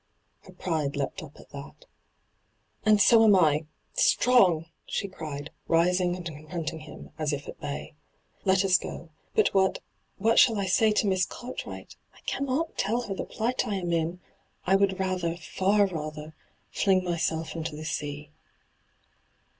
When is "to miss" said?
10.91-11.27